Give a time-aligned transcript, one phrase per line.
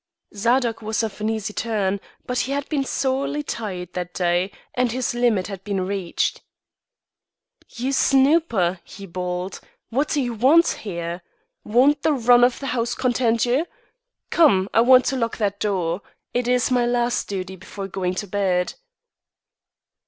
[0.33, 4.91] Zadok was of an easy turn, but he had been sorely tried that day, and
[4.91, 6.41] his limit had been reached.
[7.69, 9.59] "You snooper!" he bawled.
[9.91, 11.21] "What do you want here?
[11.63, 13.65] Won't the run of the house content ye?
[14.31, 14.69] Come!
[14.73, 16.01] I want to lock that door.
[16.33, 18.73] It's my last duty before going to bed."